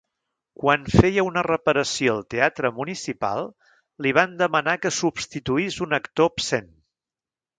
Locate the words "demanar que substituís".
4.41-5.81